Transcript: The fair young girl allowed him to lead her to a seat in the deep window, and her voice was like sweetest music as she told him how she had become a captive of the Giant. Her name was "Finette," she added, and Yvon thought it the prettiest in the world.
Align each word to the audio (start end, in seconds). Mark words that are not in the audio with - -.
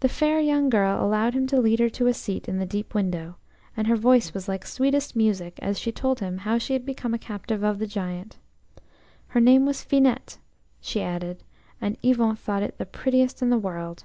The 0.00 0.08
fair 0.10 0.38
young 0.38 0.68
girl 0.68 1.02
allowed 1.02 1.32
him 1.32 1.46
to 1.46 1.58
lead 1.58 1.78
her 1.78 1.88
to 1.88 2.06
a 2.08 2.12
seat 2.12 2.46
in 2.46 2.58
the 2.58 2.66
deep 2.66 2.92
window, 2.94 3.36
and 3.74 3.86
her 3.86 3.96
voice 3.96 4.34
was 4.34 4.48
like 4.48 4.66
sweetest 4.66 5.16
music 5.16 5.58
as 5.62 5.78
she 5.78 5.90
told 5.90 6.20
him 6.20 6.36
how 6.44 6.58
she 6.58 6.74
had 6.74 6.84
become 6.84 7.14
a 7.14 7.18
captive 7.18 7.62
of 7.62 7.78
the 7.78 7.86
Giant. 7.86 8.36
Her 9.28 9.40
name 9.40 9.64
was 9.64 9.82
"Finette," 9.82 10.36
she 10.78 11.00
added, 11.00 11.42
and 11.80 11.96
Yvon 12.02 12.36
thought 12.36 12.62
it 12.62 12.76
the 12.76 12.84
prettiest 12.84 13.40
in 13.40 13.48
the 13.48 13.56
world. 13.56 14.04